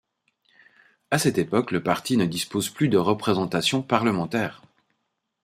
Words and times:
À 1.11 1.19
cette 1.19 1.37
époque, 1.37 1.69
le 1.69 1.83
parti 1.83 2.17
ne 2.17 2.25
dispose 2.25 2.71
plus 2.71 2.87
de 2.89 2.97
représentation 2.97 3.83
parlementaire. 3.83 4.63